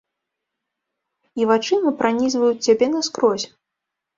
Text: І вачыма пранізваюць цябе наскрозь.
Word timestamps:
І 1.41 1.47
вачыма 1.51 1.89
пранізваюць 1.99 2.65
цябе 2.67 2.85
наскрозь. 2.95 3.45